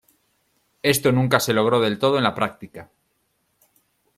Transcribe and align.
Esto 0.81 1.11
nunca 1.11 1.39
se 1.39 1.53
logró 1.53 1.79
del 1.79 1.99
todo 1.99 2.17
en 2.17 2.23
la 2.23 2.33
práctica. 2.33 2.89